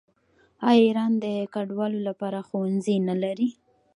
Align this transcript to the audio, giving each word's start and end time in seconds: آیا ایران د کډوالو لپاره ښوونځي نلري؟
آیا 0.69 0.81
ایران 0.87 1.11
د 1.23 1.25
کډوالو 1.53 1.99
لپاره 2.07 2.45
ښوونځي 2.47 2.95
نلري؟ 3.07 3.49